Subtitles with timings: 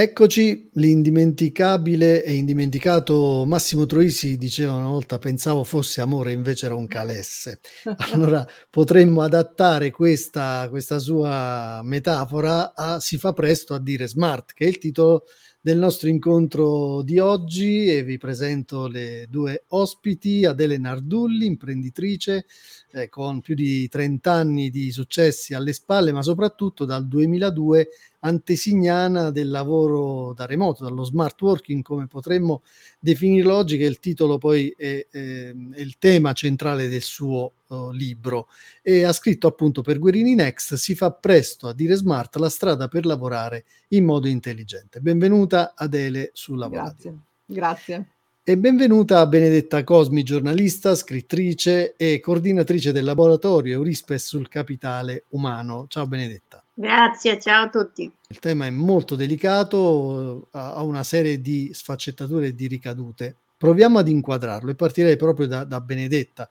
[0.00, 6.86] Eccoci, l'indimenticabile e indimenticato Massimo Troisi diceva una volta pensavo fosse amore, invece era un
[6.86, 7.58] calesse.
[8.12, 14.66] Allora potremmo adattare questa, questa sua metafora a Si fa presto a dire smart, che
[14.66, 15.24] è il titolo
[15.60, 22.46] del nostro incontro di oggi e vi presento le due ospiti, Adele Nardulli, imprenditrice
[22.92, 27.88] eh, con più di 30 anni di successi alle spalle, ma soprattutto dal 2002
[28.20, 32.62] antesignana del lavoro da remoto, dallo smart working, come potremmo
[33.00, 37.90] definirlo oggi, che il titolo poi è, è, è il tema centrale del suo uh,
[37.90, 38.48] libro.
[38.82, 42.88] E ha scritto appunto per Guerini Next, si fa presto a dire smart la strada
[42.88, 45.00] per lavorare in modo intelligente.
[45.00, 48.06] Benvenuta Adele sulla Grazie, grazie.
[48.48, 55.84] E benvenuta a Benedetta Cosmi, giornalista, scrittrice e coordinatrice del laboratorio Eurispes sul capitale umano.
[55.86, 56.64] Ciao Benedetta.
[56.72, 58.10] Grazie, ciao a tutti.
[58.28, 63.36] Il tema è molto delicato, ha una serie di sfaccettature e di ricadute.
[63.58, 66.48] Proviamo ad inquadrarlo e partirei proprio da, da Benedetta.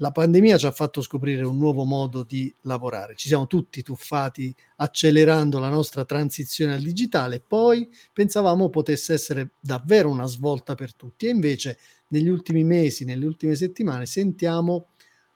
[0.00, 3.16] La pandemia ci ha fatto scoprire un nuovo modo di lavorare.
[3.16, 10.08] Ci siamo tutti tuffati accelerando la nostra transizione al digitale, poi pensavamo potesse essere davvero
[10.08, 14.90] una svolta per tutti e invece negli ultimi mesi, nelle ultime settimane sentiamo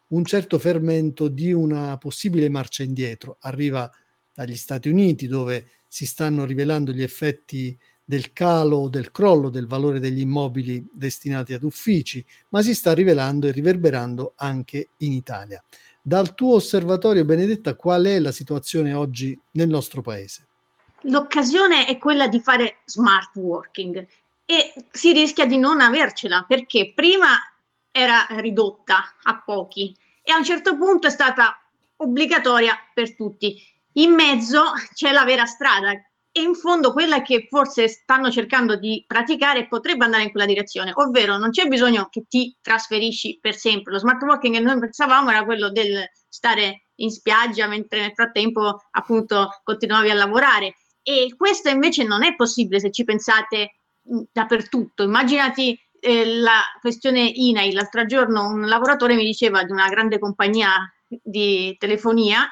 [0.08, 3.38] un certo fermento di una possibile marcia indietro.
[3.41, 3.91] Arriva
[4.32, 7.76] dagli Stati Uniti, dove si stanno rivelando gli effetti
[8.12, 12.92] del calo o del crollo del valore degli immobili destinati ad uffici, ma si sta
[12.92, 15.64] rivelando e riverberando anche in Italia.
[16.02, 20.46] Dal tuo osservatorio, Benedetta, qual è la situazione oggi nel nostro paese?
[21.04, 24.06] L'occasione è quella di fare smart working
[24.44, 27.38] e si rischia di non avercela perché prima
[27.91, 31.58] era ridotta a pochi e a un certo punto è stata
[31.97, 33.56] obbligatoria per tutti.
[33.92, 35.92] In mezzo c'è la vera strada
[36.33, 40.91] e in fondo quella che forse stanno cercando di praticare potrebbe andare in quella direzione,
[40.94, 43.92] ovvero non c'è bisogno che ti trasferisci per sempre.
[43.92, 48.84] Lo smart working che noi pensavamo era quello del stare in spiaggia mentre nel frattempo
[48.93, 53.81] appunto continuavi a lavorare e questo invece non è possibile se ci pensate
[54.32, 55.03] dappertutto.
[55.03, 60.91] Immaginati eh, la questione INAI, l'altro giorno un lavoratore mi diceva di una grande compagnia
[61.06, 62.49] di telefonia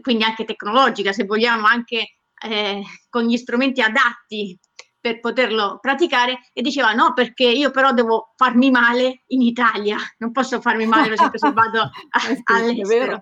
[0.00, 4.58] quindi anche tecnologica, se vogliamo, anche eh, con gli strumenti adatti
[5.00, 10.32] per poterlo praticare e diceva no perché io però devo farmi male in Italia, non
[10.32, 11.90] posso farmi male per esempio se vado a,
[12.30, 13.20] eh all'estero.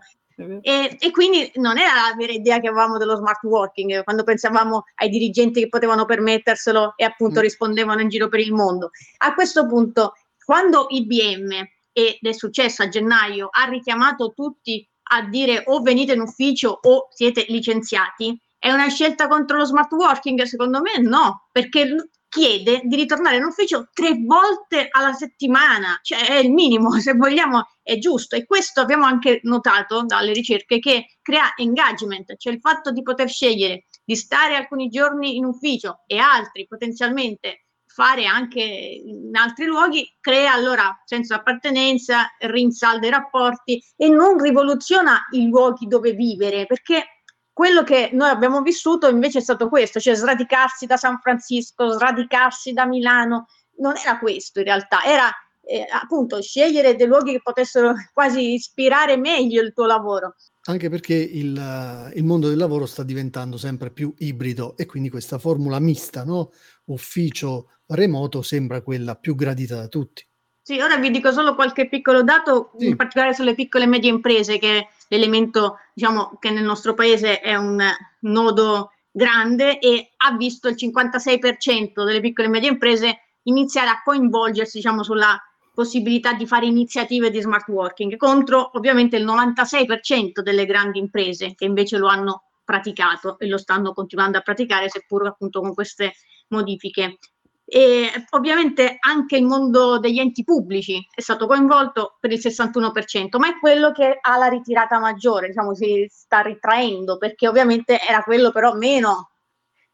[0.60, 4.84] E, e, quindi non era la vera idea che avevamo dello smart working, quando pensavamo
[4.96, 7.42] ai dirigenti che potevano permetterselo e appunto mm.
[7.42, 8.90] rispondevano in giro per il mondo.
[9.18, 11.50] A questo punto, quando IBM,
[11.92, 17.08] ed è successo a gennaio, ha richiamato tutti a dire o venite in ufficio o
[17.10, 20.40] siete licenziati, è una scelta contro lo smart working?
[20.42, 21.96] Secondo me no, perché
[22.28, 27.66] chiede di ritornare in ufficio tre volte alla settimana, cioè è il minimo, se vogliamo
[27.82, 32.92] è giusto e questo abbiamo anche notato dalle ricerche che crea engagement, cioè il fatto
[32.92, 39.34] di poter scegliere di stare alcuni giorni in ufficio e altri potenzialmente fare anche in
[39.36, 45.86] altri luoghi, crea allora senso di appartenenza, rinsalda i rapporti e non rivoluziona i luoghi
[45.88, 47.11] dove vivere, perché
[47.52, 52.72] quello che noi abbiamo vissuto invece è stato questo, cioè sradicarsi da San Francisco, sradicarsi
[52.72, 53.46] da Milano,
[53.78, 55.30] non era questo in realtà, era
[55.64, 60.34] eh, appunto scegliere dei luoghi che potessero quasi ispirare meglio il tuo lavoro.
[60.64, 65.38] Anche perché il, il mondo del lavoro sta diventando sempre più ibrido e quindi questa
[65.38, 66.52] formula mista, no?
[66.86, 70.24] ufficio remoto sembra quella più gradita da tutti.
[70.64, 72.86] Sì, ora vi dico solo qualche piccolo dato, sì.
[72.86, 77.40] in particolare sulle piccole e medie imprese, che è l'elemento diciamo, che nel nostro paese
[77.40, 77.82] è un
[78.20, 84.76] nodo grande e ha visto il 56% delle piccole e medie imprese iniziare a coinvolgersi
[84.76, 85.36] diciamo, sulla
[85.74, 91.64] possibilità di fare iniziative di smart working, contro ovviamente il 96% delle grandi imprese che
[91.64, 96.12] invece lo hanno praticato e lo stanno continuando a praticare, seppur appunto con queste
[96.48, 97.18] modifiche.
[97.64, 103.48] E ovviamente anche il mondo degli enti pubblici è stato coinvolto per il 61%, ma
[103.48, 108.50] è quello che ha la ritirata maggiore, diciamo si sta ritraendo perché ovviamente era quello
[108.50, 109.30] però meno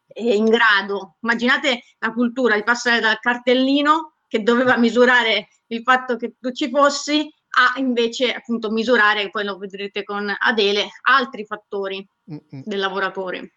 [0.07, 1.17] eh, in grado.
[1.21, 6.69] Immaginate la cultura di passare dal cartellino che doveva misurare il fatto che tu ci
[6.69, 12.63] fossi a invece appunto misurare, poi lo vedrete con Adele, altri fattori Mm-mm.
[12.63, 13.53] del lavoratore.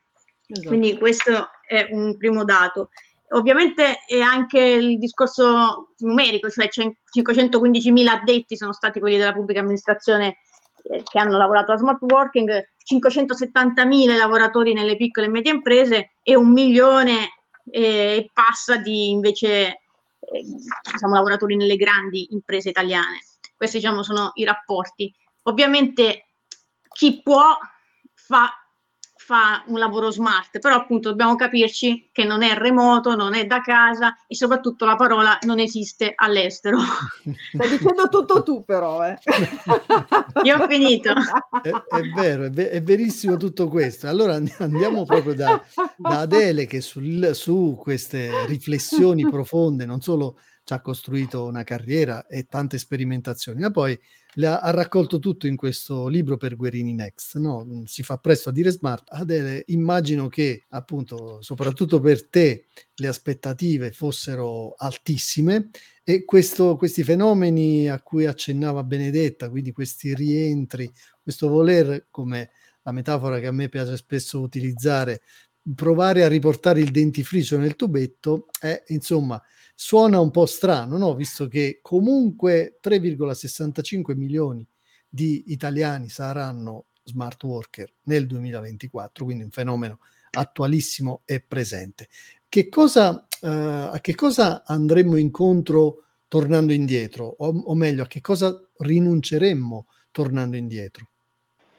[0.46, 0.68] Esatto.
[0.68, 2.88] Quindi questo è un primo dato.
[3.34, 10.38] Ovviamente è anche il discorso numerico, cioè 515.000 addetti sono stati quelli della pubblica amministrazione
[10.82, 13.84] eh, che hanno lavorato a smart working, 570
[14.16, 17.30] lavoratori nelle piccole e medie imprese e un milione
[17.70, 20.44] e passa di invece eh,
[20.92, 23.20] diciamo, lavoratori nelle grandi imprese italiane.
[23.56, 25.12] Questi diciamo, sono i rapporti.
[25.44, 26.26] Ovviamente
[26.92, 27.56] chi può
[28.14, 28.61] fa
[29.24, 33.60] fa un lavoro smart, però appunto dobbiamo capirci che non è remoto, non è da
[33.60, 36.78] casa e soprattutto la parola non esiste all'estero.
[37.54, 39.16] Stai dicendo tutto tu però, eh.
[40.42, 41.12] Io ho finito.
[41.62, 44.08] È, è vero, è, ver- è, verissimo tutto questo.
[44.08, 45.62] Allora andiamo proprio da,
[45.96, 52.26] da Adele che sul, su queste riflessioni profonde, non solo ci ha costruito una carriera
[52.26, 53.98] e tante sperimentazioni, ma poi
[54.40, 57.36] ha, ha, raccolto tutto in questo libro per Guerini Next.
[57.36, 57.64] No?
[57.64, 59.04] Mm, si fa presto a dire smart.
[59.08, 65.70] Adele, immagino che appunto, soprattutto per te, le aspettative fossero altissime
[66.02, 70.90] e questo, questi fenomeni a cui accennava Benedetta, quindi questi rientri,
[71.22, 72.50] questo voler, come
[72.82, 75.22] la metafora che a me piace spesso utilizzare,
[75.74, 79.40] provare a riportare il dentifricio nel tubetto, è insomma
[79.74, 81.14] suona un po' strano, no?
[81.14, 84.66] visto che comunque 3,65 milioni
[85.08, 89.98] di italiani saranno smart worker nel 2024, quindi un fenomeno
[90.30, 92.08] attualissimo e presente.
[92.48, 97.34] Che cosa, eh, a che cosa andremmo incontro tornando indietro?
[97.38, 101.06] O, o meglio, a che cosa rinunceremmo tornando indietro?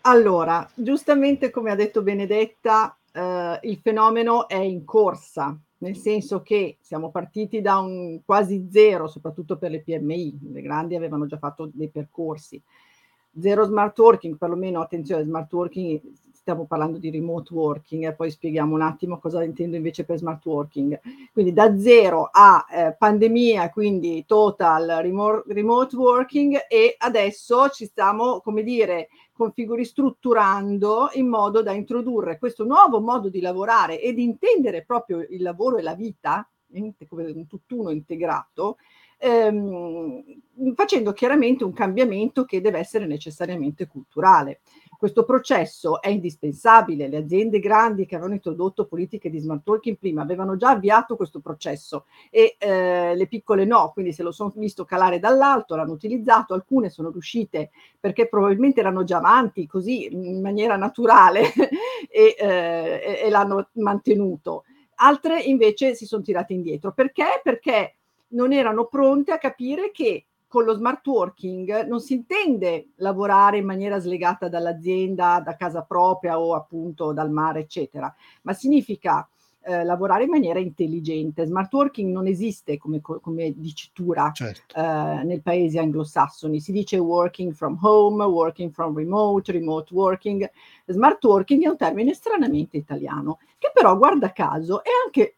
[0.02, 6.78] Allora, giustamente come ha detto Benedetta, eh, il fenomeno è in corsa, nel senso che
[6.80, 11.70] siamo partiti da un quasi zero, soprattutto per le PMI, le grandi avevano già fatto
[11.74, 12.62] dei percorsi.
[13.38, 16.00] Zero smart working, perlomeno attenzione, smart working,
[16.32, 20.46] stiamo parlando di remote working e poi spieghiamo un attimo cosa intendo invece per smart
[20.46, 21.00] working.
[21.34, 28.40] Quindi da zero a eh, pandemia, quindi total remote, remote working e adesso ci stiamo,
[28.40, 34.24] come dire, configuri strutturando in modo da introdurre questo nuovo modo di lavorare e di
[34.24, 36.48] intendere proprio il lavoro e la vita
[37.08, 38.78] come un tutt'uno integrato,
[39.24, 40.22] ehm,
[40.76, 44.60] facendo chiaramente un cambiamento che deve essere necessariamente culturale.
[44.98, 50.22] Questo processo è indispensabile, le aziende grandi che avevano introdotto politiche di smart working prima
[50.22, 54.86] avevano già avviato questo processo e eh, le piccole no, quindi se lo sono visto
[54.86, 60.78] calare dall'alto, l'hanno utilizzato, alcune sono riuscite perché probabilmente erano già avanti così in maniera
[60.78, 61.52] naturale
[62.10, 64.64] e, eh, e l'hanno mantenuto.
[64.96, 66.94] Altre invece si sono tirate indietro.
[66.94, 67.42] Perché?
[67.44, 67.96] Perché
[68.34, 73.66] non erano pronte a capire che con lo smart working non si intende lavorare in
[73.66, 78.14] maniera slegata dall'azienda, da casa propria o appunto dal mare, eccetera,
[78.44, 79.28] ma significa
[79.64, 81.46] eh, lavorare in maniera intelligente.
[81.46, 84.76] Smart working non esiste come, come dicitura certo.
[84.76, 90.48] eh, nel paese anglosassoni, si dice working from home, working from remote, remote working.
[90.86, 95.38] Smart working è un termine stranamente italiano, che però guarda caso è anche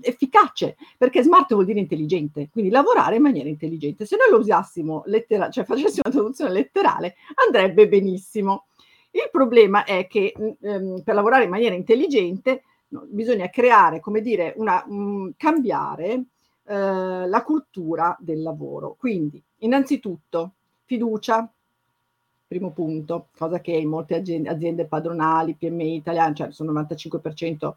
[0.00, 4.06] efficace, perché smart vuol dire intelligente, quindi lavorare in maniera intelligente.
[4.06, 7.14] Se noi lo usassimo letterale, cioè facessimo una traduzione letterale,
[7.46, 8.66] andrebbe benissimo.
[9.10, 14.54] Il problema è che ehm, per lavorare in maniera intelligente no, bisogna creare, come dire,
[14.56, 16.24] una, um, cambiare
[16.64, 18.96] eh, la cultura del lavoro.
[18.98, 20.52] Quindi, innanzitutto,
[20.84, 21.50] fiducia,
[22.52, 27.72] primo punto, cosa che in molte aziende, aziende padronali, PMI italiane, cioè sono il 95%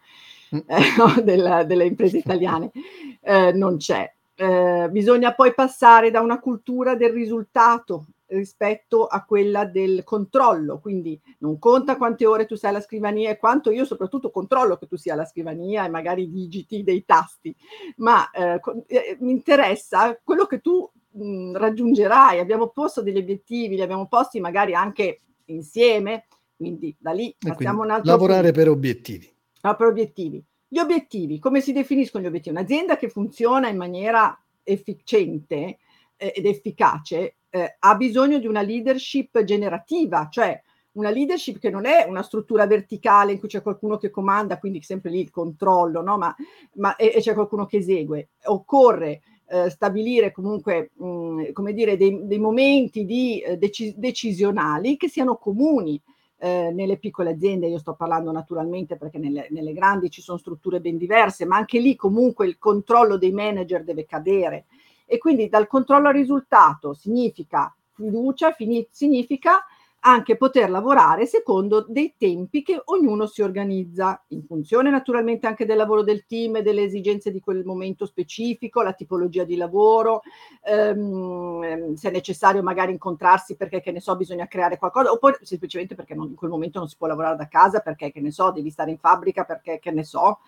[0.56, 0.60] mm.
[0.68, 2.72] eh, della, delle imprese italiane,
[3.22, 4.12] eh, non c'è.
[4.38, 11.20] Eh, bisogna poi passare da una cultura del risultato rispetto a quella del controllo, quindi
[11.40, 14.98] non conta quante ore tu sei alla scrivania e quanto io soprattutto controllo che tu
[14.98, 17.56] sia alla scrivania e magari digiti dei tasti,
[17.98, 23.82] ma eh, eh, mi interessa quello che tu mh, raggiungerai, abbiamo posto degli obiettivi, li
[23.82, 28.58] abbiamo posti magari anche insieme, quindi da lì passiamo un altro lavorare punto.
[28.58, 29.34] per obiettivi.
[29.62, 30.44] Ah, per obiettivi.
[30.68, 32.56] Gli obiettivi, come si definiscono gli obiettivi?
[32.56, 35.78] Un'azienda che funziona in maniera efficiente
[36.18, 40.62] eh, ed efficace eh, ha bisogno di una leadership generativa, cioè
[40.94, 44.82] una leadership che non è una struttura verticale in cui c'è qualcuno che comanda, quindi
[44.82, 46.18] sempre lì il controllo, no?
[46.18, 46.36] ma,
[46.76, 48.30] ma e, e c'è qualcuno che esegue.
[48.46, 55.08] Occorre eh, stabilire comunque, mh, come dire, dei, dei momenti di, eh, deci- decisionali che
[55.08, 56.00] siano comuni
[56.38, 57.68] eh, nelle piccole aziende.
[57.68, 61.80] Io sto parlando naturalmente perché nelle, nelle grandi ci sono strutture ben diverse, ma anche
[61.80, 64.66] lì comunque il controllo dei manager deve cadere.
[65.06, 69.64] E quindi dal controllo al risultato significa fiducia, fini- significa
[70.08, 75.78] anche poter lavorare secondo dei tempi che ognuno si organizza, in funzione naturalmente anche del
[75.78, 80.22] lavoro del team delle esigenze di quel momento specifico, la tipologia di lavoro,
[80.64, 85.96] ehm, se è necessario magari incontrarsi perché, che ne so, bisogna creare qualcosa, oppure semplicemente
[85.96, 88.52] perché non, in quel momento non si può lavorare da casa, perché, che ne so,
[88.52, 90.40] devi stare in fabbrica, perché, che ne so,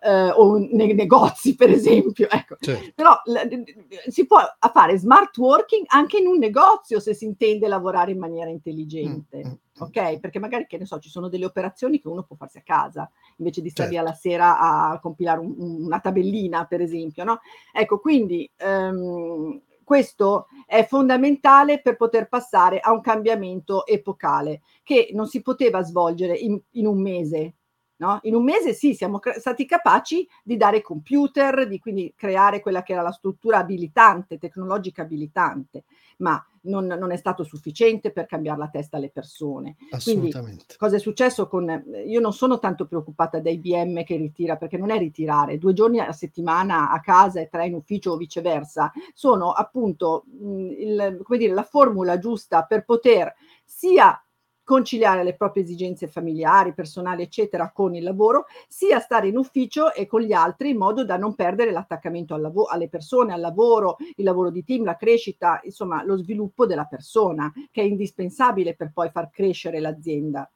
[0.00, 2.28] eh, o nei negozi, per esempio.
[2.28, 2.56] Ecco.
[2.60, 2.92] Certo.
[2.94, 4.38] Però l- si può
[4.72, 9.38] fare smart working anche in un negozio se si intende lavorare in maniera intelligente.
[9.38, 9.82] Mm, mm, mm.
[9.82, 12.62] Ok, perché magari che ne so, ci sono delle operazioni che uno può farsi a
[12.62, 14.04] casa invece di stare certo.
[14.04, 17.24] via la sera a compilare un, una tabellina, per esempio.
[17.24, 17.40] No?
[17.72, 25.26] Ecco, quindi um, questo è fondamentale per poter passare a un cambiamento epocale che non
[25.26, 27.54] si poteva svolgere in, in un mese,
[27.96, 28.18] No?
[28.22, 32.82] In un mese sì, siamo cre- stati capaci di dare computer, di quindi creare quella
[32.82, 35.84] che era la struttura abilitante, tecnologica abilitante,
[36.18, 39.76] ma non, non è stato sufficiente per cambiare la testa alle persone.
[39.90, 40.40] Assolutamente.
[40.40, 41.84] Quindi, cosa è successo con...
[42.04, 46.00] Io non sono tanto preoccupata da IBM che ritira, perché non è ritirare, due giorni
[46.00, 51.38] a settimana a casa e tre in ufficio o viceversa, sono appunto mh, il, come
[51.38, 53.32] dire, la formula giusta per poter
[53.64, 54.18] sia
[54.64, 60.06] conciliare le proprie esigenze familiari, personali, eccetera, con il lavoro, sia stare in ufficio e
[60.06, 63.96] con gli altri in modo da non perdere l'attaccamento al lavoro, alle persone, al lavoro,
[64.16, 68.90] il lavoro di team, la crescita, insomma, lo sviluppo della persona, che è indispensabile per
[68.92, 70.50] poi far crescere l'azienda.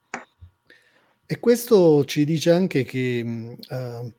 [1.30, 4.12] E questo ci dice anche che uh,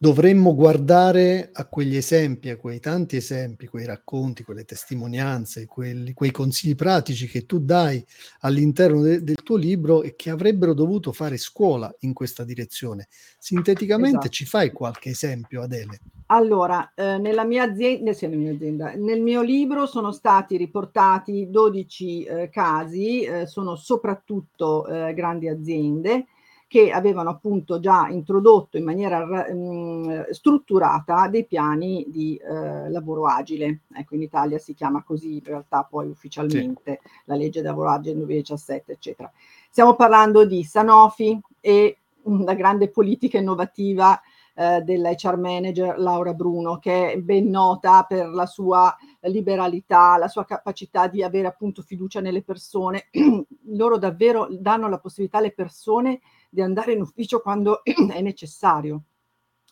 [0.00, 6.30] dovremmo guardare a quegli esempi, a quei tanti esempi, quei racconti, quelle testimonianze, quelli, quei
[6.30, 8.02] consigli pratici che tu dai
[8.40, 13.08] all'interno de- del tuo libro e che avrebbero dovuto fare scuola in questa direzione.
[13.38, 14.28] Sinteticamente esatto.
[14.28, 15.98] ci fai qualche esempio, Adele?
[16.26, 22.22] Allora, eh, nella, mia azienda, nella mia azienda, nel mio libro sono stati riportati 12
[22.22, 26.26] eh, casi, eh, sono soprattutto eh, grandi aziende
[26.68, 33.24] che avevano appunto già introdotto in maniera mh, mm, strutturata dei piani di eh, lavoro
[33.24, 33.80] agile.
[33.94, 37.10] Ecco, in Italia si chiama così in realtà poi ufficialmente sì.
[37.24, 39.32] la legge del lavoro agile 2017, eccetera.
[39.70, 44.20] Stiamo parlando di Sanofi e una grande politica innovativa
[44.54, 50.44] eh, dell'HR manager Laura Bruno, che è ben nota per la sua liberalità, la sua
[50.44, 53.08] capacità di avere appunto fiducia nelle persone.
[53.68, 59.02] Loro davvero danno la possibilità alle persone di andare in ufficio quando è necessario,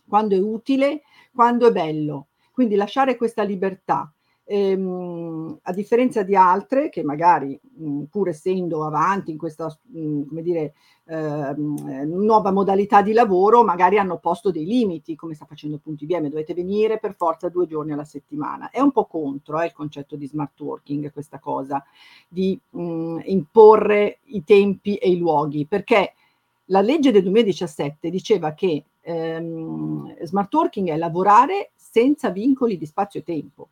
[0.07, 1.03] quando è utile,
[1.35, 2.29] quando è bello.
[2.51, 4.11] Quindi lasciare questa libertà.
[4.49, 10.43] Ehm, a differenza di altre che magari mh, pur essendo avanti in questa mh, come
[10.43, 10.75] dire,
[11.07, 16.29] ehm, nuova modalità di lavoro magari hanno posto dei limiti come sta facendo appunto IBM
[16.29, 20.15] dovete venire per forza due giorni alla settimana è un po' contro eh, il concetto
[20.15, 21.85] di smart working questa cosa
[22.29, 26.15] di mh, imporre i tempi e i luoghi perché
[26.67, 33.21] la legge del 2017 diceva che ehm, smart working è lavorare senza vincoli di spazio
[33.21, 33.69] e tempo,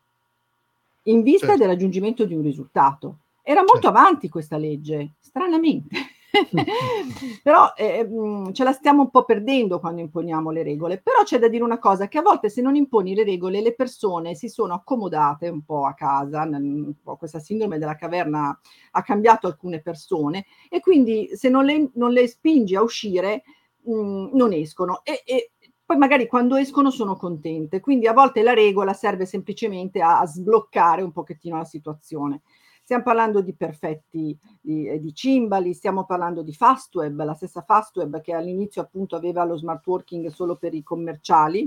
[1.05, 1.61] in vista certo.
[1.61, 3.19] del raggiungimento di un risultato.
[3.43, 3.99] Era molto certo.
[3.99, 5.97] avanti questa legge, stranamente.
[7.43, 11.01] però eh, mm, ce la stiamo un po' perdendo quando imponiamo le regole.
[11.01, 13.75] Però c'è da dire una cosa, che a volte se non imponi le regole le
[13.75, 18.59] persone si sono accomodate un po' a casa, un questa sindrome della caverna
[18.93, 23.45] ha cambiato alcune persone e quindi se non le, non le spingi a uscire
[23.83, 25.01] mh, non escono.
[25.05, 25.51] E, e,
[25.87, 27.81] poi magari quando escono sono contente.
[27.81, 32.41] Quindi a volte la regola serve semplicemente a, a sbloccare un pochettino la situazione.
[32.85, 38.21] Stiamo parlando di perfetti di, eh, di Cimbali, stiamo parlando di Fastweb, la stessa Fastweb
[38.21, 41.67] che all'inizio appunto aveva lo smart working solo per i commerciali,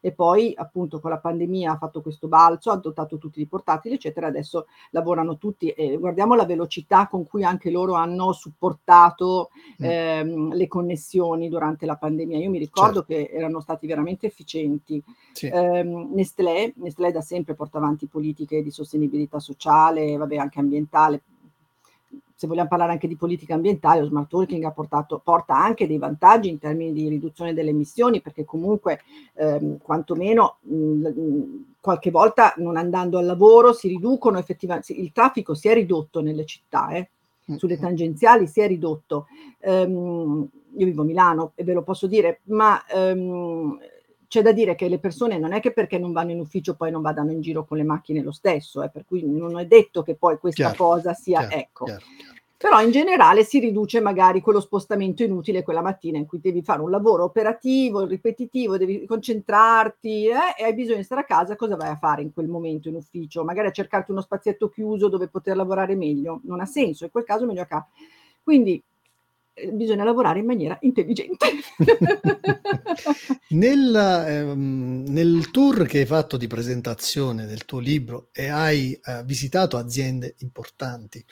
[0.00, 3.94] e poi appunto con la pandemia ha fatto questo balzo, ha dotato tutti i portatili,
[3.94, 9.50] eccetera, adesso lavorano tutti e guardiamo la velocità con cui anche loro hanno supportato
[9.82, 9.84] mm.
[9.84, 12.38] ehm, le connessioni durante la pandemia.
[12.38, 13.12] Io mi ricordo certo.
[13.12, 15.02] che erano stati veramente efficienti.
[15.32, 15.46] Sì.
[15.46, 21.22] Eh, Nestlé, Nestlé da sempre porta avanti politiche di sostenibilità sociale, vabbè anche ambientale,
[22.34, 26.48] se vogliamo parlare anche di politica ambientale, lo smart working portato, porta anche dei vantaggi
[26.48, 29.00] in termini di riduzione delle emissioni, perché comunque
[29.34, 31.08] ehm, quantomeno mh,
[31.80, 36.44] qualche volta non andando al lavoro si riducono effettivamente, il traffico si è ridotto nelle
[36.44, 37.08] città, eh,
[37.56, 39.26] sulle tangenziali si è ridotto.
[39.60, 43.78] Um, io vivo a Milano e ve lo posso dire, ma um,
[44.34, 46.90] c'è da dire che le persone non è che perché non vanno in ufficio poi
[46.90, 50.02] non vadano in giro con le macchine lo stesso, eh, per cui non è detto
[50.02, 51.84] che poi questa chiaro, cosa sia, chiaro, ecco.
[51.84, 52.04] Chiaro,
[52.56, 56.80] Però in generale si riduce magari quello spostamento inutile quella mattina in cui devi fare
[56.80, 61.76] un lavoro operativo, ripetitivo, devi concentrarti eh, e hai bisogno di stare a casa, cosa
[61.76, 63.44] vai a fare in quel momento in ufficio?
[63.44, 67.22] Magari a cercarti uno spazietto chiuso dove poter lavorare meglio, non ha senso, in quel
[67.22, 67.86] caso meglio a casa.
[68.42, 68.82] Quindi
[69.72, 71.46] bisogna lavorare in maniera intelligente.
[73.50, 79.22] nel, ehm, nel, tour che hai fatto di presentazione del tuo libro e hai eh,
[79.24, 81.24] visitato aziende importanti,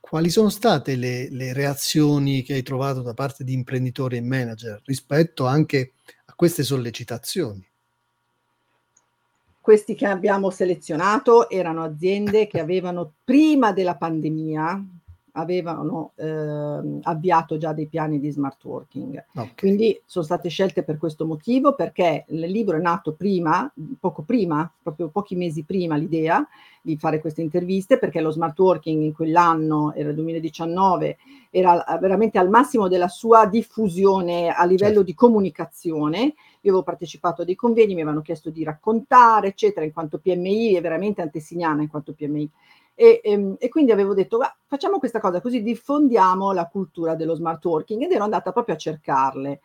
[0.00, 4.80] quali sono state le, le, reazioni che hai trovato da parte di imprenditori e manager
[4.84, 5.92] rispetto anche
[6.24, 7.64] a queste sollecitazioni?
[9.60, 14.82] Questi che abbiamo selezionato erano aziende che avevano prima della pandemia,
[15.32, 19.24] avevano eh, avviato già dei piani di smart working.
[19.32, 19.52] Okay.
[19.56, 24.70] Quindi sono state scelte per questo motivo, perché il libro è nato prima, poco prima,
[24.82, 26.46] proprio pochi mesi prima l'idea
[26.80, 31.18] di fare queste interviste, perché lo smart working in quell'anno, era il 2019,
[31.50, 35.02] era veramente al massimo della sua diffusione a livello certo.
[35.02, 36.18] di comunicazione.
[36.62, 40.74] Io avevo partecipato a dei convegni, mi avevano chiesto di raccontare, eccetera, in quanto PMI,
[40.74, 42.50] è veramente antesignana in quanto PMI.
[43.00, 47.14] E, e, ehm, e, quindi avevo detto, va, facciamo questa cosa così diffondiamo la cultura
[47.14, 49.60] dello smart working ed ero andata proprio a cercarle.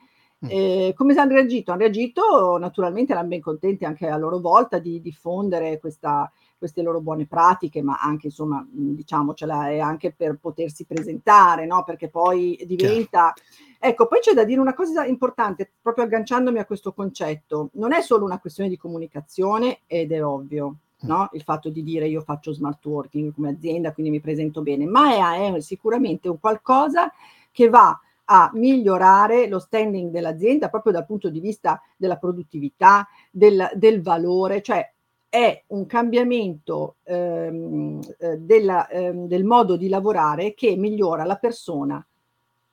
[0.45, 1.71] Eh, come hanno reagito?
[1.71, 6.99] Hanno reagito, naturalmente erano ben contenti anche a loro volta di diffondere questa, queste loro
[6.99, 11.83] buone pratiche, ma anche insomma, diciamocela, è anche per potersi presentare, no?
[11.83, 13.33] Perché poi diventa...
[13.79, 18.01] Ecco, poi c'è da dire una cosa importante, proprio agganciandomi a questo concetto, non è
[18.01, 21.29] solo una questione di comunicazione ed è ovvio, no?
[21.33, 25.36] il fatto di dire io faccio smart working come azienda, quindi mi presento bene, ma
[25.36, 27.12] è, è sicuramente un qualcosa
[27.51, 33.69] che va a migliorare lo standing dell'azienda proprio dal punto di vista della produttività, del,
[33.75, 34.89] del valore, cioè
[35.27, 42.05] è un cambiamento ehm, eh, della, ehm, del modo di lavorare che migliora la persona,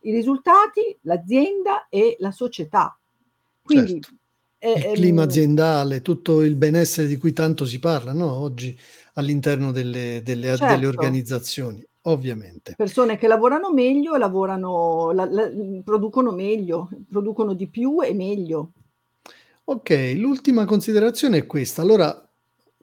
[0.01, 2.97] i risultati, l'azienda e la società.
[3.63, 4.19] Quindi certo
[4.63, 8.33] il ehm, clima aziendale, tutto il benessere di cui tanto si parla no?
[8.33, 8.79] oggi
[9.15, 10.75] all'interno delle, delle, certo.
[10.75, 12.75] delle, organizzazioni, ovviamente.
[12.77, 15.51] Persone che lavorano meglio, lavorano, la, la,
[15.83, 18.73] producono meglio, producono di più e meglio.
[19.65, 21.81] Ok, l'ultima considerazione è questa.
[21.81, 22.30] Allora,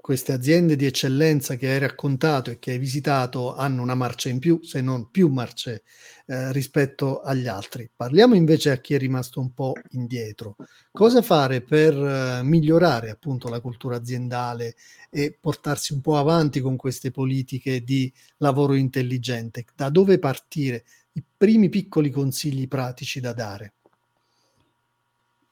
[0.08, 4.40] queste aziende di eccellenza che hai raccontato e che hai visitato hanno una marcia in
[4.40, 5.84] più, se non più marce
[6.28, 7.90] eh, rispetto agli altri.
[7.94, 10.56] Parliamo invece a chi è rimasto un po' indietro.
[10.94, 14.76] Cosa fare per eh, migliorare appunto la cultura aziendale
[15.10, 19.66] e portarsi un po' avanti con queste politiche di lavoro intelligente?
[19.76, 20.86] Da dove partire?
[21.12, 23.74] I primi piccoli consigli pratici da dare.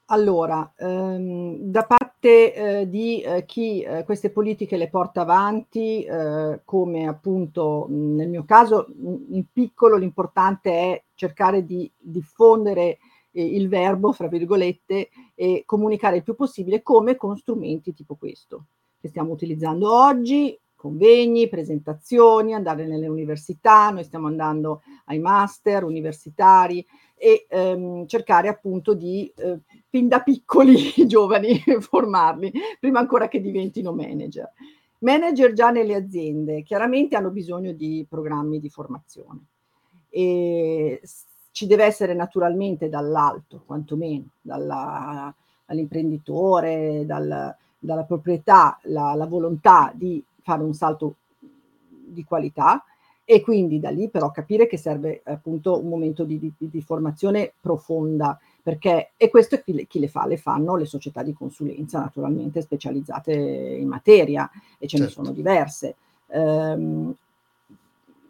[0.08, 6.60] Allora, ehm, da parte eh, di eh, chi eh, queste politiche le porta avanti, eh,
[6.64, 8.86] come appunto nel mio caso,
[9.30, 12.98] in piccolo l'importante è cercare di diffondere
[13.32, 18.66] eh, il verbo, fra virgolette, e comunicare il più possibile come con strumenti tipo questo
[19.00, 20.56] che stiamo utilizzando oggi,
[20.86, 26.86] convegni, presentazioni, andare nelle università, noi stiamo andando ai master universitari,
[27.18, 30.76] e ehm, cercare appunto di, eh, fin da piccoli
[31.08, 34.52] giovani, formarli, prima ancora che diventino manager.
[34.98, 39.40] Manager già nelle aziende chiaramente hanno bisogno di programmi di formazione
[40.08, 41.00] e
[41.50, 45.34] ci deve essere naturalmente dall'alto, quantomeno, dalla,
[45.66, 51.16] dall'imprenditore, dal, dalla proprietà, la, la volontà di fare un salto
[51.88, 52.84] di qualità
[53.24, 57.52] e quindi da lì però capire che serve appunto un momento di, di, di formazione
[57.60, 61.32] profonda perché e questo è chi le, chi le, fa, le fanno le società di
[61.32, 65.04] consulenza naturalmente specializzate in materia e ce certo.
[65.04, 65.96] ne sono diverse.
[66.28, 67.14] Ehm,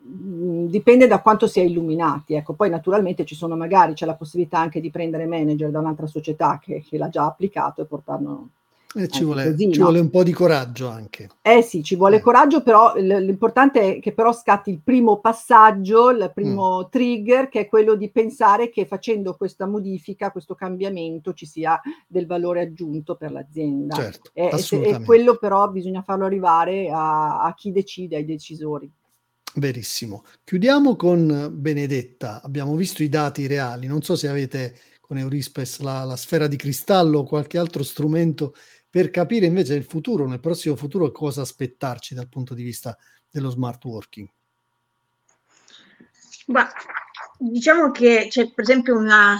[0.08, 4.58] dipende da quanto si è illuminati, ecco, poi naturalmente ci sono magari, c'è la possibilità
[4.58, 8.48] anche di prendere manager da un'altra società che, che l'ha già applicato e portarlo
[8.96, 9.84] eh, ci, vuole, così, ci no?
[9.84, 11.28] vuole, un po' di coraggio anche.
[11.42, 12.20] Eh sì, ci vuole eh.
[12.20, 16.90] coraggio, però l'importante è che però scatti il primo passaggio, il primo mm.
[16.90, 22.26] trigger, che è quello di pensare che facendo questa modifica, questo cambiamento, ci sia del
[22.26, 23.94] valore aggiunto per l'azienda.
[23.94, 28.90] Certo, e, e, quello però bisogna farlo arrivare a, a chi decide, ai decisori.
[29.56, 30.24] Verissimo.
[30.44, 32.42] Chiudiamo con Benedetta.
[32.42, 33.86] Abbiamo visto i dati reali.
[33.86, 38.54] Non so se avete con Eurispes la, la sfera di cristallo o qualche altro strumento
[38.96, 42.96] per capire invece nel futuro, nel prossimo futuro, cosa aspettarci dal punto di vista
[43.30, 44.26] dello smart working.
[46.46, 46.72] Bah,
[47.38, 49.38] diciamo che c'è per esempio una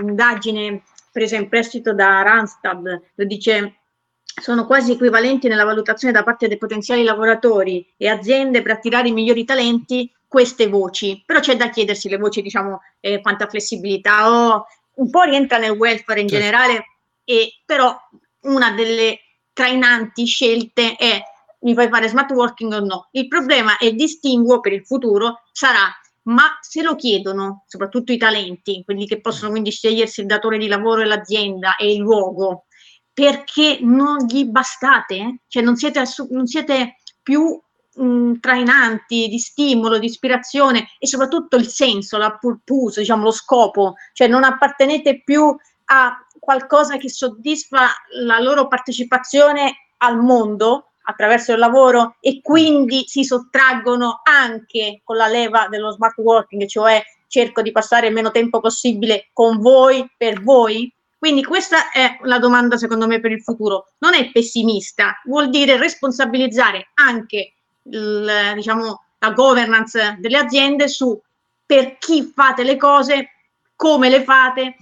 [0.00, 3.78] indagine presa in prestito da Randstad, lo dice
[4.22, 9.12] sono quasi equivalenti nella valutazione da parte dei potenziali lavoratori e aziende per attirare i
[9.12, 14.66] migliori talenti queste voci, però c'è da chiedersi le voci, diciamo, eh, quanta flessibilità ho,
[14.94, 16.44] un po' rientra nel welfare in certo.
[16.44, 16.84] generale,
[17.24, 17.96] e, però
[18.44, 19.20] una delle
[19.52, 21.20] trainanti scelte è
[21.60, 23.08] mi fai fare smart working o no.
[23.12, 25.90] Il problema e distinguo per il futuro sarà
[26.24, 30.68] ma se lo chiedono, soprattutto i talenti, quelli che possono quindi scegliersi il datore di
[30.68, 32.64] lavoro e l'azienda e il luogo,
[33.12, 35.40] perché non gli bastate?
[35.46, 37.60] Cioè non siete, non siete più
[37.96, 43.94] mh, trainanti di stimolo, di ispirazione e soprattutto il senso, la purpose, diciamo lo scopo,
[44.14, 45.54] cioè non appartenete più
[45.86, 47.88] a qualcosa che soddisfa
[48.20, 55.26] la loro partecipazione al mondo attraverso il lavoro e quindi si sottraggono anche con la
[55.26, 60.42] leva dello smart working, cioè cerco di passare il meno tempo possibile con voi, per
[60.42, 60.92] voi.
[61.18, 63.88] Quindi questa è la domanda secondo me per il futuro.
[63.98, 71.18] Non è pessimista, vuol dire responsabilizzare anche il, diciamo, la governance delle aziende su
[71.66, 73.30] per chi fate le cose,
[73.74, 74.76] come le fate,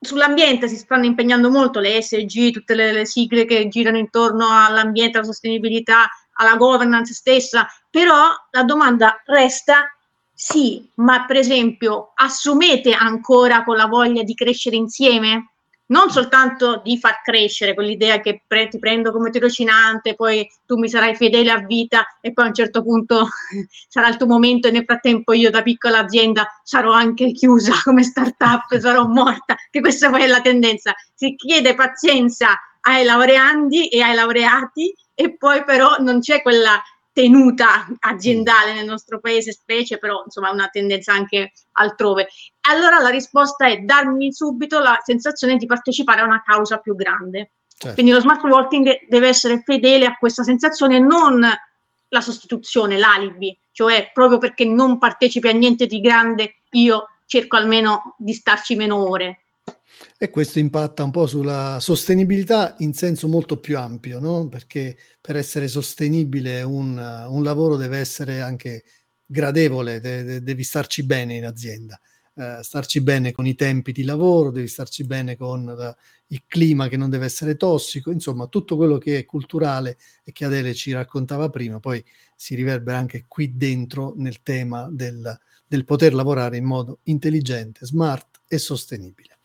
[0.00, 5.18] sull'ambiente si stanno impegnando molto le SG, tutte le, le, sigle che girano intorno all'ambiente,
[5.18, 9.86] alla sostenibilità, alla governance stessa, però la domanda resta
[10.32, 15.54] sì, ma per esempio assumete ancora con la voglia di crescere insieme?
[15.88, 20.88] Non soltanto di far crescere quell'idea che pre- ti prendo come tirocinante, poi tu mi
[20.88, 23.28] sarai fedele a vita e poi a un certo punto
[23.88, 28.02] sarà il tuo momento e nel frattempo io da piccola azienda sarò anche chiusa come
[28.02, 30.94] startup, sarò morta, che questa poi è la tendenza.
[31.14, 36.80] Si chiede pazienza ai laureandi e ai laureati e poi però non c'è quella
[37.18, 42.28] tenuta aziendale nel nostro paese, specie, però insomma è una tendenza anche altrove.
[42.68, 47.54] Allora la risposta è darmi subito la sensazione di partecipare a una causa più grande.
[47.76, 47.94] Certo.
[47.94, 51.44] Quindi lo smart working deve essere fedele a questa sensazione, non
[52.10, 58.14] la sostituzione, l'alibi, cioè proprio perché non partecipi a niente di grande, io cerco almeno
[58.16, 59.46] di starci meno ore.
[60.20, 64.48] E questo impatta un po' sulla sostenibilità in senso molto più ampio, no?
[64.48, 68.82] Perché per essere sostenibile un, un lavoro deve essere anche
[69.24, 72.00] gradevole, de- de- devi starci bene in azienda,
[72.34, 75.96] eh, starci bene con i tempi di lavoro, devi starci bene con la,
[76.28, 80.44] il clima che non deve essere tossico, insomma tutto quello che è culturale e che
[80.44, 82.04] Adele ci raccontava prima, poi
[82.34, 88.40] si riverbera anche qui dentro nel tema del, del poter lavorare in modo intelligente, smart
[88.48, 89.37] e sostenibile.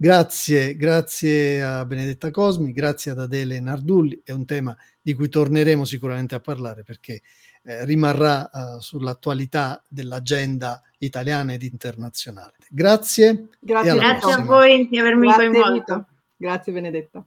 [0.00, 5.84] Grazie, grazie a Benedetta Cosmi, grazie ad Adele Nardulli, è un tema di cui torneremo
[5.84, 7.22] sicuramente a parlare perché
[7.64, 12.54] eh, rimarrà uh, sull'attualità dell'agenda italiana ed internazionale.
[12.68, 13.48] Grazie.
[13.58, 16.06] Grazie, grazie a voi di avermi grazie coinvolto.
[16.36, 17.26] Grazie Benedetta.